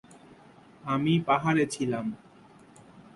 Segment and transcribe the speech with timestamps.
[0.83, 2.05] আমি পাহাড়ে ছিলাম।